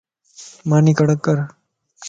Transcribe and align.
ماني 0.69 0.91
ڪڙڪ 0.97 1.17
ڪر 1.25 1.37